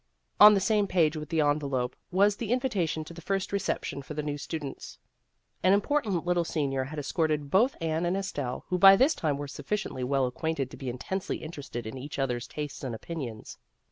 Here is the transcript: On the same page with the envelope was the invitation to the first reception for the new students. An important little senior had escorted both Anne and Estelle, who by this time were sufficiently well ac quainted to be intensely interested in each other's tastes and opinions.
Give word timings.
On 0.39 0.55
the 0.55 0.59
same 0.59 0.87
page 0.87 1.15
with 1.15 1.29
the 1.29 1.41
envelope 1.41 1.95
was 2.09 2.35
the 2.37 2.51
invitation 2.51 3.03
to 3.03 3.13
the 3.13 3.21
first 3.21 3.53
reception 3.53 4.01
for 4.01 4.15
the 4.15 4.23
new 4.23 4.35
students. 4.35 4.97
An 5.61 5.73
important 5.73 6.25
little 6.25 6.43
senior 6.43 6.85
had 6.85 6.97
escorted 6.97 7.51
both 7.51 7.77
Anne 7.79 8.07
and 8.07 8.17
Estelle, 8.17 8.65
who 8.69 8.79
by 8.79 8.95
this 8.95 9.13
time 9.13 9.37
were 9.37 9.47
sufficiently 9.47 10.03
well 10.03 10.25
ac 10.25 10.33
quainted 10.39 10.71
to 10.71 10.77
be 10.77 10.89
intensely 10.89 11.37
interested 11.43 11.85
in 11.85 11.99
each 11.99 12.17
other's 12.17 12.47
tastes 12.47 12.83
and 12.83 12.95
opinions. 12.95 13.59